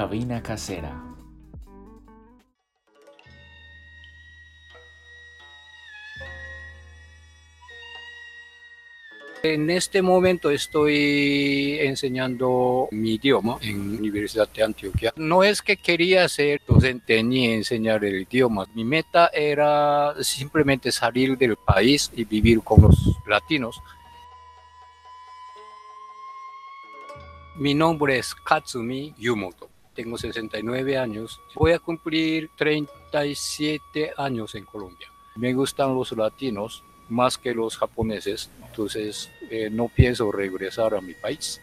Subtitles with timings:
[0.00, 0.98] cabina casera.
[9.42, 15.12] En este momento estoy enseñando mi idioma en la Universidad de Antioquia.
[15.16, 18.64] No es que quería ser docente ni enseñar el idioma.
[18.74, 22.96] Mi meta era simplemente salir del país y vivir con los
[23.26, 23.82] latinos.
[27.56, 29.69] Mi nombre es Katsumi Yumoto.
[29.94, 31.40] Tengo 69 años.
[31.54, 35.08] Voy a cumplir 37 años en Colombia.
[35.36, 41.14] Me gustan los latinos más que los japoneses, entonces eh, no pienso regresar a mi
[41.14, 41.60] país.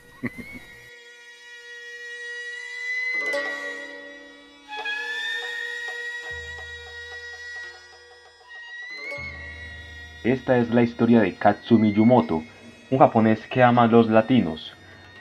[10.24, 12.44] Esta es la historia de Katsumi Yumoto,
[12.90, 14.77] un japonés que ama a los latinos.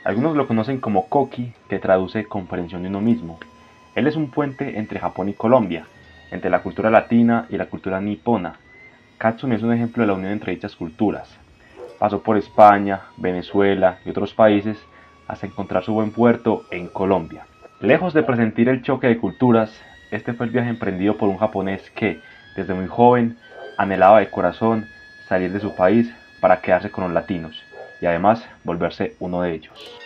[0.06, 3.40] Algunos lo conocen como Koki, que traduce comprensión de uno mismo.
[3.96, 5.84] Él es un puente entre Japón y Colombia,
[6.30, 8.54] entre la cultura latina y la cultura nipona,
[9.18, 11.36] Katsumi es un ejemplo de la unión entre dichas culturas.
[11.98, 14.78] Pasó por España, Venezuela y otros países
[15.26, 17.44] hasta encontrar su buen puerto en Colombia.
[17.80, 19.76] Lejos de presentir el choque de culturas,
[20.12, 22.20] este fue el viaje emprendido por un japonés que,
[22.54, 23.38] desde muy joven,
[23.76, 24.86] anhelaba de corazón
[25.28, 27.60] salir de su país para quedarse con los latinos
[28.00, 30.05] y además volverse uno de ellos.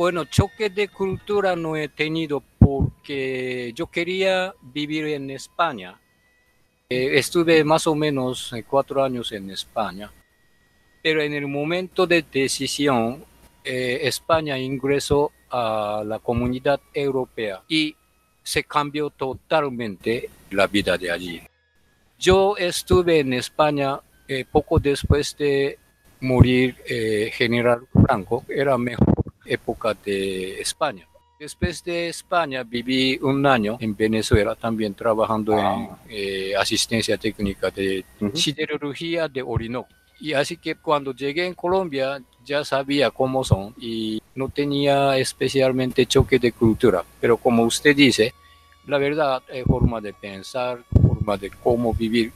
[0.00, 6.00] Bueno, choque de cultura no he tenido porque yo quería vivir en España.
[6.88, 10.10] Eh, estuve más o menos eh, cuatro años en España,
[11.02, 13.22] pero en el momento de decisión,
[13.62, 17.94] eh, España ingresó a la comunidad europea y
[18.42, 21.42] se cambió totalmente la vida de allí.
[22.18, 24.00] Yo estuve en España
[24.50, 25.78] poco después de
[26.20, 26.76] morir
[27.34, 31.06] General Franco, era mejor época de España.
[31.38, 35.98] Después de España viví un año en Venezuela también trabajando en ah.
[36.08, 39.88] eh, asistencia técnica de siderurgia de Orinoco.
[40.20, 46.04] Y así que cuando llegué en Colombia ya sabía cómo son y no tenía especialmente
[46.04, 47.02] choque de cultura.
[47.20, 48.34] Pero como usted dice,
[48.86, 52.32] la verdad, es forma de pensar, forma de cómo vivir,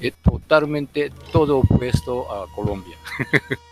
[0.00, 2.96] es totalmente todo opuesto a Colombia.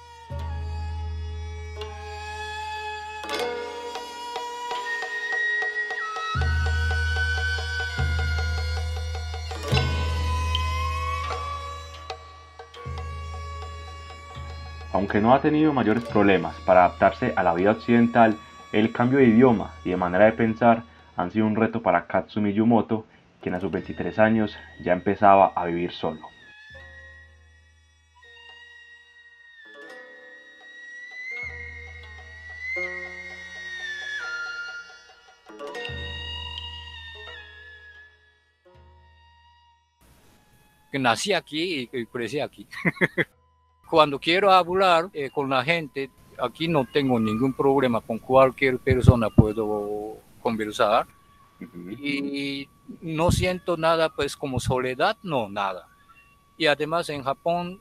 [15.04, 18.38] Aunque no ha tenido mayores problemas para adaptarse a la vida occidental,
[18.72, 20.84] el cambio de idioma y de manera de pensar
[21.15, 23.04] han sido un reto para Katsumi Yumoto,
[23.42, 26.20] quien a sus 23 años ya empezaba a vivir solo.
[40.94, 42.66] nací aquí y crecí aquí.
[43.94, 46.10] Cuando quiero hablar eh, con la gente,
[46.43, 51.06] aquí no tengo ningún problema, con cualquier persona puedo conversar
[52.00, 52.69] y
[53.00, 55.87] no siento nada pues como soledad, no, nada.
[56.56, 57.81] Y además en Japón,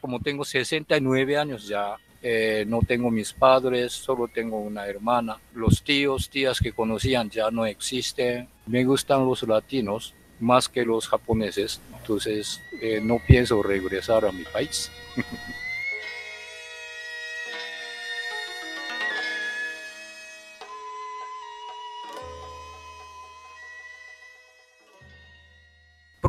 [0.00, 5.38] como tengo 69 años ya, eh, no tengo mis padres, solo tengo una hermana.
[5.54, 8.48] Los tíos, tías que conocían ya no existen.
[8.66, 14.42] Me gustan los latinos más que los japoneses, entonces eh, no pienso regresar a mi
[14.42, 14.90] país.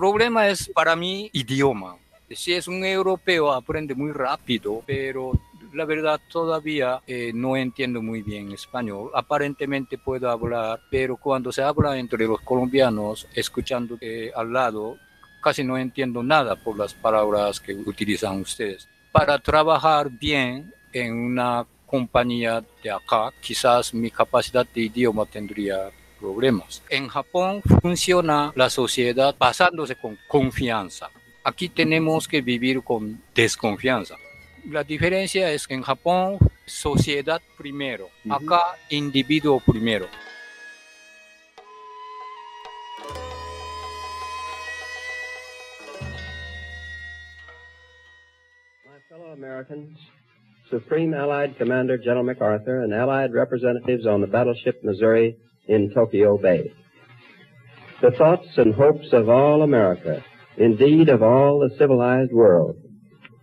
[0.03, 1.95] problema es para mí idioma.
[2.29, 5.31] Si es un europeo aprende muy rápido, pero
[5.72, 9.11] la verdad todavía eh, no entiendo muy bien español.
[9.13, 14.97] Aparentemente puedo hablar, pero cuando se habla entre los colombianos, escuchando eh, al lado,
[15.43, 18.87] casi no entiendo nada por las palabras que utilizan ustedes.
[19.11, 26.81] Para trabajar bien en una compañía de acá, quizás mi capacidad de idioma tendría problemas.
[26.90, 31.09] En Japón funciona la sociedad basándose con confianza.
[31.43, 34.16] Aquí tenemos que vivir con desconfianza.
[34.72, 40.07] La diferencia es que en Japón sociedad primero, acá individuo primero.
[49.34, 49.97] Americans,
[50.70, 55.35] Supreme Allied Commander General MacArthur and Allied representatives on the battleship Missouri
[55.68, 56.72] in Tokyo Bay.
[58.00, 60.24] The thoughts and hopes of all America,
[60.58, 62.76] indeed of all the civilized world,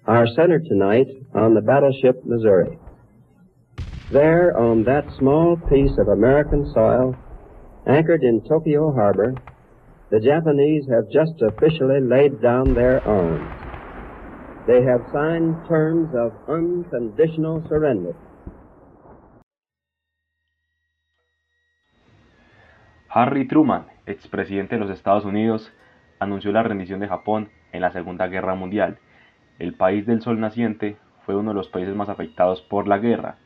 [0.07, 2.79] are centered tonight on the battleship Missouri.
[4.13, 7.17] There, on that small piece of American soil,
[7.89, 9.35] anchored in Tokyo Harbor,
[10.11, 13.60] the Japanese have just officially laid down their arms.
[14.71, 18.15] They have signed terms of unconditional surrender.
[23.09, 25.73] Harry Truman, expresidente de los Estados Unidos,
[26.21, 28.99] anunció la rendición de Japón en la Segunda Guerra Mundial.
[29.59, 33.39] El país del sol naciente fue uno de los países más afectados por la guerra.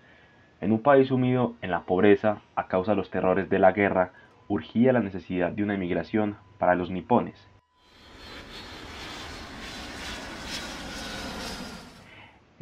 [0.61, 4.13] En un país sumido en la pobreza a causa de los terrores de la guerra,
[4.47, 7.54] urgía la necesidad de una emigración para los nipones.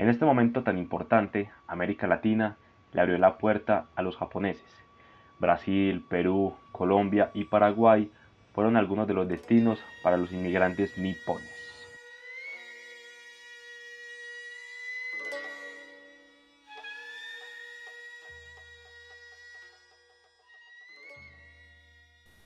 [0.03, 2.57] En este momento tan importante, América Latina
[2.93, 4.67] le abrió la puerta a los japoneses.
[5.39, 8.11] Brasil, Perú, Colombia y Paraguay
[8.53, 11.49] fueron algunos de los destinos para los inmigrantes nipones.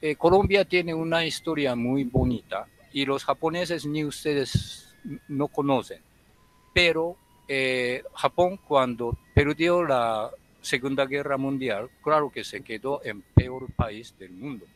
[0.02, 4.94] Eh, Colombia tiene una historia muy bonita y los japoneses ni ustedes
[5.26, 6.02] no conocen,
[6.75, 7.17] pero
[7.48, 14.14] eh, Japón cuando perdió la Segunda Guerra Mundial, claro que se quedó en peor país
[14.19, 14.66] del mundo.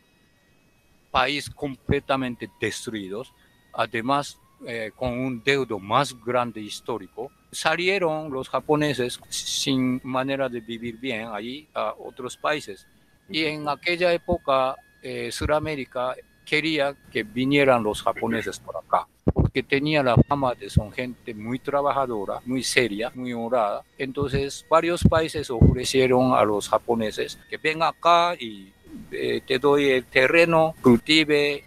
[1.11, 3.25] País completamente destruido,
[3.73, 7.31] además eh, con un deudo más grande histórico.
[7.51, 12.87] Salieron los japoneses sin manera de vivir bien allí a otros países.
[13.29, 16.15] Y en aquella época eh, Sudamérica
[16.45, 19.07] quería que vinieran los japoneses por acá,
[19.51, 23.83] porque tenía la fama de son gente muy trabajadora, muy seria, muy honrada.
[23.99, 28.73] Entonces varios países ofrecieron a los japoneses que ven acá y
[29.11, 31.65] eh, te doy el terreno, cultive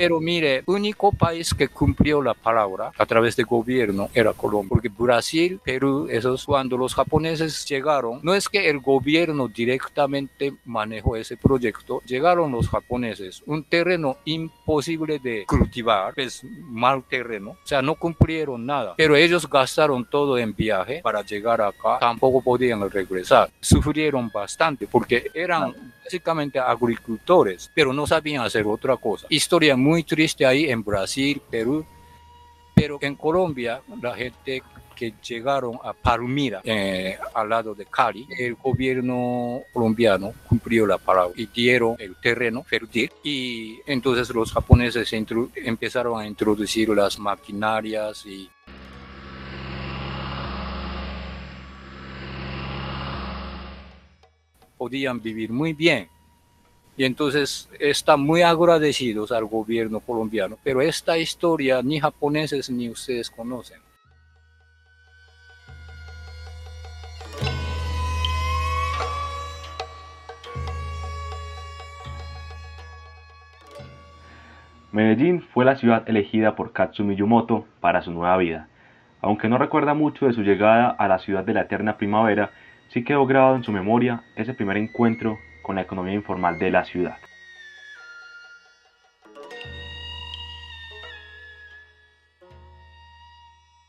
[0.00, 4.88] Pero mire, único país que cumplió la palabra a través del gobierno era Colombia, porque
[4.88, 11.36] Brasil, Perú, esos cuando los japoneses llegaron, no es que el gobierno directamente manejó ese
[11.36, 17.94] proyecto, llegaron los japoneses, un terreno imposible de cultivar, es mal terreno, o sea, no
[17.94, 24.30] cumplieron nada, pero ellos gastaron todo en viaje para llegar acá, tampoco podían regresar, sufrieron
[24.32, 25.74] bastante porque eran
[26.10, 29.28] básicamente agricultores, pero no sabían hacer otra cosa.
[29.28, 31.86] Historia muy triste ahí en Brasil, Perú,
[32.74, 34.60] pero en Colombia la gente
[34.96, 41.32] que llegaron a Palmira, eh, al lado de Cali, el gobierno colombiano cumplió la palabra
[41.36, 48.50] y dieron el terreno fértil y entonces los japoneses empezaron a introducir las maquinarias y
[54.80, 56.08] podían vivir muy bien.
[56.96, 60.56] Y entonces están muy agradecidos al gobierno colombiano.
[60.64, 63.78] Pero esta historia ni japoneses ni ustedes conocen.
[74.92, 78.68] Medellín fue la ciudad elegida por Katsumi Yumoto para su nueva vida.
[79.20, 82.50] Aunque no recuerda mucho de su llegada a la ciudad de la eterna primavera,
[82.92, 86.84] sí quedó grabado en su memoria ese primer encuentro con la economía informal de la
[86.84, 87.16] ciudad.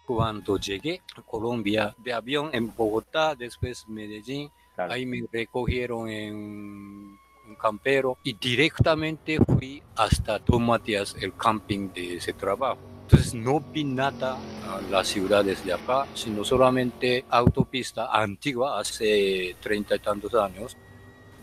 [0.05, 7.55] Cuando llegué a Colombia de avión en Bogotá, después Medellín, ahí me recogieron en un
[7.59, 12.79] campero y directamente fui hasta Don Matías, el camping de ese trabajo.
[13.11, 14.37] Entonces no vi nada
[14.69, 20.77] a las ciudades de acá, sino solamente autopista antigua hace treinta y tantos años,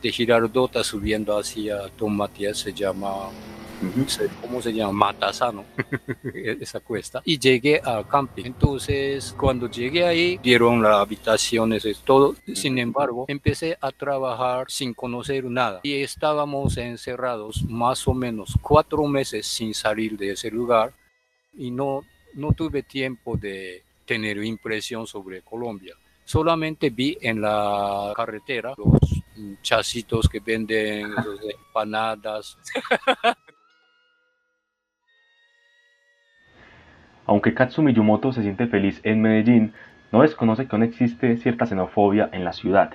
[0.00, 3.28] de Girardota subiendo hacia Don Matías, se llama,
[4.40, 4.92] ¿cómo se llama?
[4.92, 5.66] Matasano,
[6.34, 7.20] esa cuesta.
[7.26, 8.46] Y llegué al camping.
[8.46, 12.34] Entonces, cuando llegué ahí, dieron las habitaciones, todo.
[12.54, 15.80] Sin embargo, empecé a trabajar sin conocer nada.
[15.82, 20.94] Y estábamos encerrados más o menos cuatro meses sin salir de ese lugar
[21.52, 22.02] y no,
[22.35, 25.95] no tuve tiempo de tener impresión sobre Colombia.
[26.25, 29.00] Solamente vi en la carretera los
[29.62, 31.12] chasitos que venden
[31.67, 32.59] empanadas.
[37.26, 39.75] Aunque Katsumi Yumoto se siente feliz en Medellín,
[40.12, 42.95] no desconoce que aún existe cierta xenofobia en la ciudad.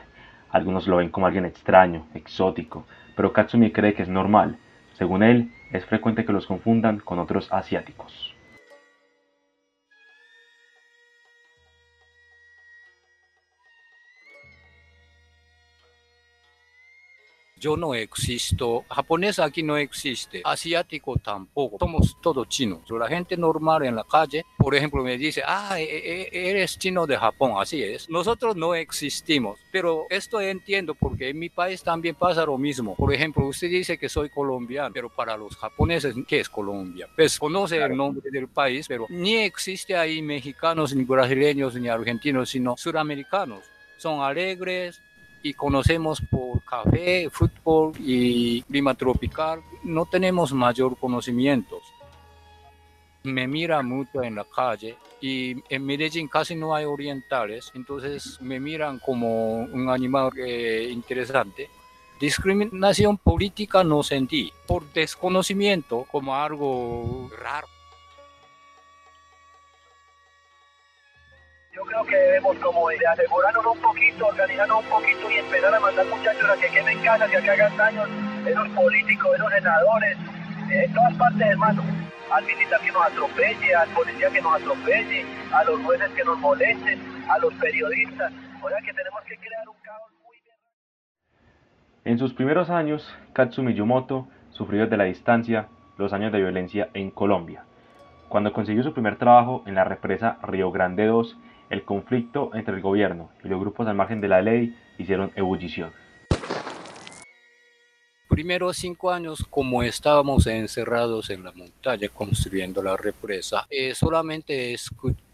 [0.49, 4.57] Algunos lo ven como alguien extraño, exótico, pero Katsumi cree que es normal.
[4.93, 8.32] Según él, es frecuente que los confundan con otros asiáticos.
[17.63, 22.81] Yo no existo, japonés aquí no existe, asiático tampoco, somos todos chinos.
[22.89, 26.77] La gente normal en la calle, por ejemplo, me dice, ah, e, e, e, eres
[26.77, 28.09] chino de Japón, así es.
[28.09, 32.97] Nosotros no existimos, pero esto entiendo porque en mi país también pasa lo mismo.
[32.97, 37.07] Por ejemplo, usted dice que soy colombiano, pero para los japoneses, ¿qué es Colombia?
[37.15, 42.49] Pues conoce el nombre del país, pero ni existe ahí mexicanos, ni brasileños, ni argentinos,
[42.49, 43.63] sino suramericanos.
[43.95, 45.01] Son alegres,
[45.43, 51.83] y conocemos por café, fútbol y clima tropical, no tenemos mayor conocimientos.
[53.23, 58.59] Me mira mucho en la calle y en Medellín casi no hay orientales, entonces me
[58.59, 61.69] miran como un animal eh, interesante.
[62.19, 67.67] Discriminación política no sentí, por desconocimiento como algo raro.
[71.73, 75.79] Yo creo que debemos como de asegurarnos un poquito, organizarnos un poquito y empezar a
[75.79, 78.09] mandar muchachos a que queden casas y a que hagan daños
[78.45, 80.17] esos políticos, esos senadores,
[80.69, 81.81] en todas partes, hermano.
[82.31, 86.37] Al militar que nos atropelle, al policía que nos atropelle, a los jueces que nos
[86.37, 88.31] molesten, a los periodistas.
[88.61, 90.37] O sea que tenemos que crear un caos muy.
[92.05, 97.09] En sus primeros años, Katsumi Yumoto sufrió desde la distancia los años de violencia en
[97.09, 97.65] Colombia.
[98.29, 101.35] Cuando consiguió su primer trabajo en la represa Río Grande II,
[101.73, 105.91] el conflicto entre el gobierno y los grupos al margen de la ley hicieron ebullición.
[108.29, 114.75] Primeros cinco años, como estábamos encerrados en la montaña construyendo la represa, eh, solamente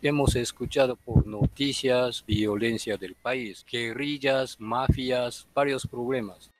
[0.01, 6.51] hemos escuchado por noticias violencia del país, guerrillas, mafias, varios problemas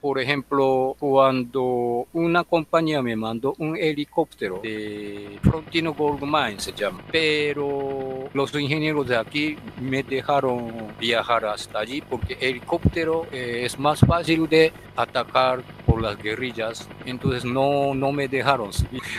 [0.00, 7.02] por ejemplo, cuando una compañía me mandó un helicóptero de Frontino Gold Mine, se llama,
[7.10, 13.78] pero los ingenieros de aquí me dejaron viajar hasta allí porque el helicóptero eh, es
[13.78, 15.62] más fácil de atacar
[16.00, 18.70] las guerrillas, entonces no, no me dejaron.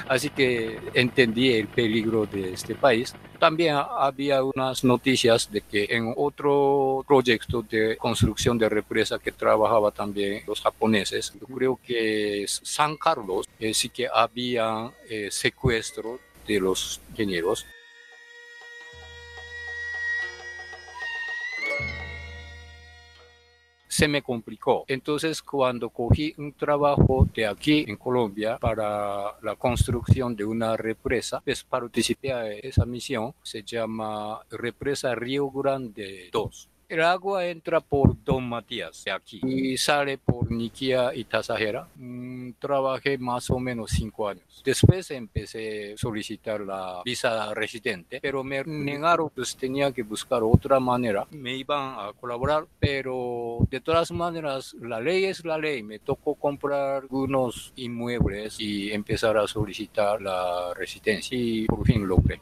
[0.08, 3.14] Así que entendí el peligro de este país.
[3.40, 9.92] También había unas noticias de que en otro proyecto de construcción de represa que trabajaba
[9.92, 16.60] también los japoneses, yo creo que San Carlos, eh, sí que había eh, secuestro de
[16.60, 17.66] los ingenieros
[24.02, 24.84] se me complicó.
[24.88, 31.40] Entonces, cuando cogí un trabajo de aquí en Colombia para la construcción de una represa,
[31.46, 33.36] pues participé a esa misión.
[33.44, 39.78] Se llama Represa Río Grande 2 el agua entra por Don Matías de aquí y
[39.78, 41.88] sale por Niquia y Tasajera.
[41.96, 44.62] Mm, trabajé más o menos cinco años.
[44.66, 50.82] Después empecé a solicitar la visa residente, pero me negaron, pues tenía que buscar otra
[50.82, 51.26] manera.
[51.32, 55.84] Me iban a colaborar, pero de todas maneras la ley es la ley.
[55.84, 62.42] Me tocó comprar unos inmuebles y empezar a solicitar la residencia y por fin logré.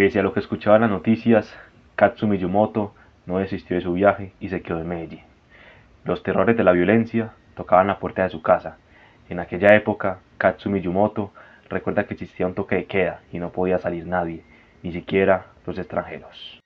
[0.00, 1.54] Pese a lo que escuchaba en las noticias,
[1.94, 2.94] Katsumi Yumoto
[3.26, 5.20] no desistió de su viaje y se quedó en Medellín.
[6.04, 8.78] Los terrores de la violencia tocaban la puerta de su casa.
[9.28, 11.34] En aquella época, Katsumi Yumoto
[11.68, 14.42] recuerda que existía un toque de queda y no podía salir nadie,
[14.82, 16.60] ni siquiera los extranjeros.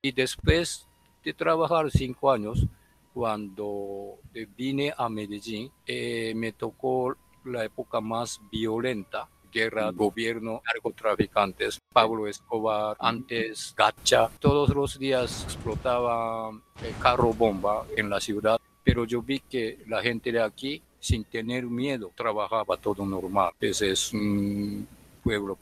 [0.00, 0.88] Y después
[1.22, 2.66] de trabajar cinco años,
[3.12, 4.14] cuando
[4.56, 12.96] vine a Medellín, eh, me tocó la época más violenta guerra, gobierno, narcotraficantes, Pablo Escobar,
[12.98, 19.38] antes Gacha, todos los días explotaba el carro bomba en la ciudad, pero yo vi
[19.38, 23.52] que la gente de aquí, sin tener miedo, trabajaba todo normal.
[23.60, 24.88] Ese es un
[25.22, 25.56] pueblo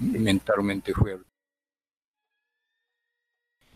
[0.00, 1.24] mentalmente fuerte.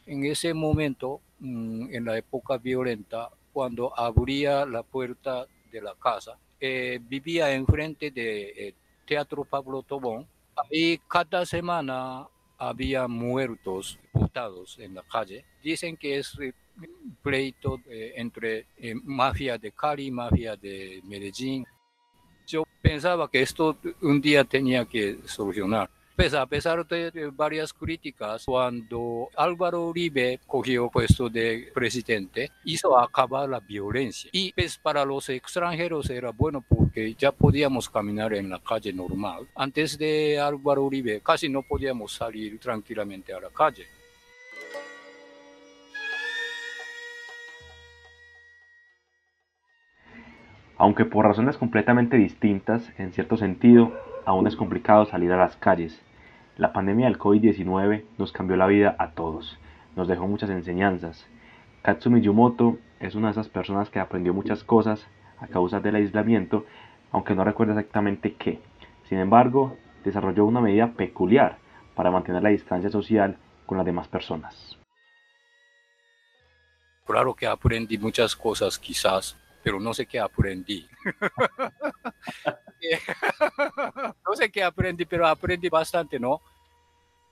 [0.06, 6.36] En ese momento, mm, en la época violenta, cuando abría la puerta de la casa,
[6.60, 8.74] eh, vivía enfrente de eh,
[9.06, 10.26] Teatro Pablo Tobón.
[10.70, 15.44] y cada semana había muertos botados en la calle.
[15.62, 16.52] Dicen que es eh,
[17.22, 18.66] pleito entre
[19.04, 21.66] mafia de Cali mafia de Medellín.
[22.46, 25.90] Yo pensaba que esto un día tenía que solucionar
[26.20, 33.58] a pesar de varias críticas, cuando Álvaro Uribe cogió puesto de presidente, hizo acabar la
[33.58, 34.28] violencia.
[34.30, 39.48] Y pues para los extranjeros era bueno porque ya podíamos caminar en la calle normal.
[39.54, 43.86] Antes de Álvaro Uribe casi no podíamos salir tranquilamente a la calle.
[50.76, 53.94] Aunque por razones completamente distintas, en cierto sentido,
[54.26, 55.98] aún es complicado salir a las calles.
[56.60, 59.58] La pandemia del COVID-19 nos cambió la vida a todos,
[59.96, 61.26] nos dejó muchas enseñanzas.
[61.80, 65.06] Katsumi Yumoto es una de esas personas que aprendió muchas cosas
[65.38, 66.66] a causa del aislamiento,
[67.12, 68.60] aunque no recuerda exactamente qué.
[69.04, 71.56] Sin embargo, desarrolló una medida peculiar
[71.94, 74.76] para mantener la distancia social con las demás personas.
[77.06, 80.86] Claro que aprendí muchas cosas quizás, pero no sé qué aprendí.
[84.26, 86.40] no sé qué aprendí, pero aprendí bastante, ¿no?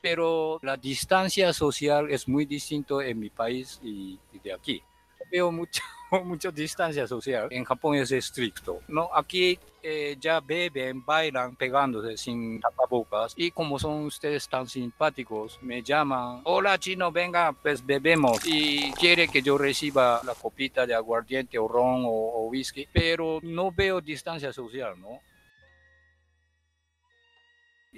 [0.00, 4.82] Pero la distancia social es muy distinto en mi país y, de aquí.
[5.30, 5.82] Veo mucho,
[6.24, 7.48] mucha distancia social.
[7.50, 9.10] En Japón es estricto, ¿no?
[9.12, 13.34] Aquí eh, ya beben, bailan pegándose sin tapabocas.
[13.36, 18.40] Y como son ustedes tan simpáticos, me llaman, hola chino, venga, pues bebemos.
[18.46, 23.40] Y quiere que yo reciba la copita de aguardiente o ron o, o whisky, pero
[23.42, 25.20] no veo distancia social, ¿no?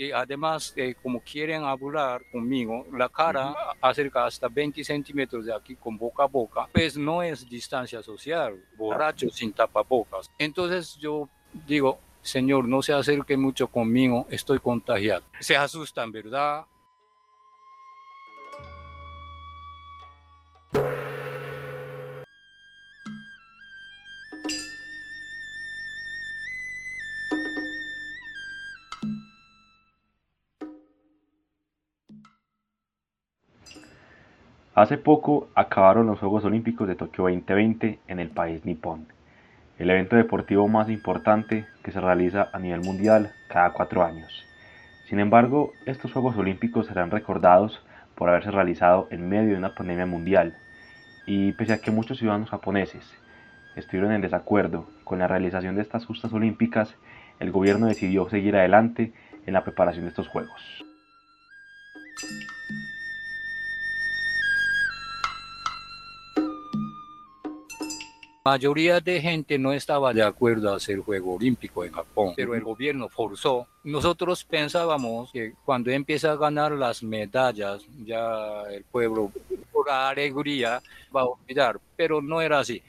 [0.00, 5.76] Y además eh, como quieren hablar conmigo, la cara acerca hasta 20 centímetros de aquí
[5.76, 10.30] con boca a boca, pues no es distancia social, borracho sin tapabocas.
[10.38, 11.28] Entonces yo
[11.66, 15.22] digo, Señor, no se acerque mucho conmigo, estoy contagiado.
[15.38, 16.64] Se asustan, ¿verdad?
[34.80, 39.08] Hace poco acabaron los Juegos Olímpicos de Tokio 2020 en el país nipón,
[39.78, 44.46] el evento deportivo más importante que se realiza a nivel mundial cada cuatro años.
[45.04, 47.84] Sin embargo, estos Juegos Olímpicos serán recordados
[48.14, 50.56] por haberse realizado en medio de una pandemia mundial,
[51.26, 53.04] y pese a que muchos ciudadanos japoneses
[53.76, 56.96] estuvieron en desacuerdo con la realización de estas justas olímpicas,
[57.38, 59.12] el gobierno decidió seguir adelante
[59.44, 60.86] en la preparación de estos Juegos.
[68.44, 72.62] Mayoría de gente no estaba de acuerdo a hacer juego olímpico en Japón, pero el
[72.62, 73.66] gobierno forzó.
[73.84, 79.30] Nosotros pensábamos que cuando empieza a ganar las medallas, ya el pueblo
[79.72, 80.82] por alegría
[81.14, 82.82] va a olvidar, pero no era así.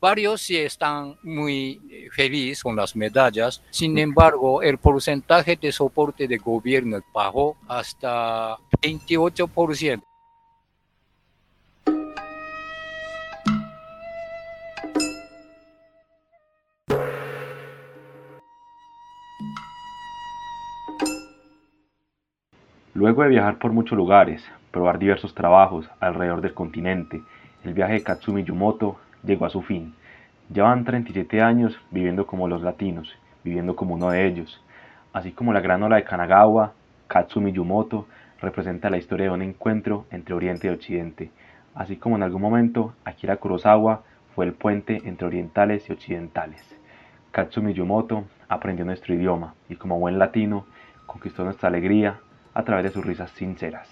[0.00, 6.28] Varios sí están muy eh, felices con las medallas, sin embargo, el porcentaje de soporte
[6.28, 10.07] de gobierno bajó hasta 28%.
[22.98, 27.22] Luego de viajar por muchos lugares, probar diversos trabajos alrededor del continente,
[27.62, 29.94] el viaje de Katsumi Yumoto llegó a su fin.
[30.52, 33.08] Llevan 37 años viviendo como los latinos,
[33.44, 34.60] viviendo como uno de ellos.
[35.12, 36.72] Así como la gran ola de Kanagawa,
[37.06, 38.08] Katsumi Yumoto
[38.40, 41.30] representa la historia de un encuentro entre Oriente y Occidente,
[41.76, 44.02] así como en algún momento Akira Kurosawa
[44.34, 46.64] fue el puente entre orientales y occidentales.
[47.30, 50.66] Katsumi Yumoto aprendió nuestro idioma y como buen latino
[51.06, 52.18] conquistó nuestra alegría,
[52.58, 53.88] a través de sus risas sinceras.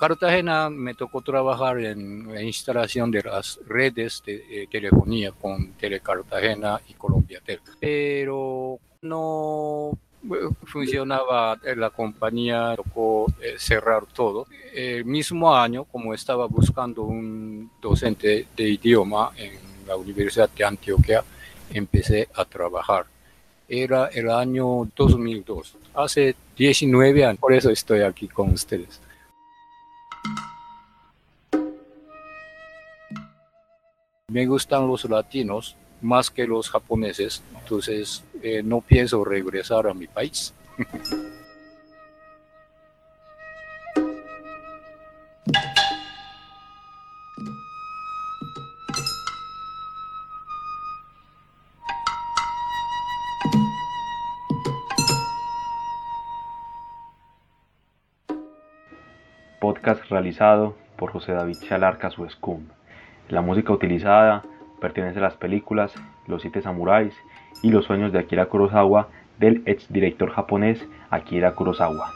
[0.00, 6.80] Cartagena me tocó trabajar en la instalación de las redes de eh, telefonía con Telecartagena
[6.88, 7.40] y Colombia
[7.80, 9.92] pero no
[10.64, 14.46] funcionaba la compañía, tocó eh, cerrar todo.
[14.72, 19.52] El mismo año, como estaba buscando un docente de idioma en
[19.86, 21.24] la Universidad de Antioquia,
[21.72, 23.06] empecé a trabajar.
[23.68, 29.00] Era el año 2002, hace 19 años, por eso estoy aquí con ustedes.
[34.28, 40.06] Me gustan los latinos, más que los japoneses, entonces eh, no pienso regresar a mi
[40.06, 40.54] país.
[59.58, 62.68] Podcast realizado por José David Chalarca Suescum.
[63.28, 64.44] La música utilizada
[64.80, 65.92] Pertenece a las películas
[66.26, 67.14] Los Siete Samuráis
[67.62, 69.08] y Los Sueños de Akira Kurosawa
[69.38, 72.10] del ex director japonés Akira Kurosawa.